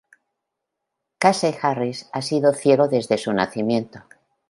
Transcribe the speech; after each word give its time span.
Casey 1.19 1.53
Harris 1.61 2.09
ha 2.11 2.23
sido 2.23 2.53
ciego 2.53 2.87
desde 2.87 3.19
su 3.19 3.31
nacimiento. 3.33 4.01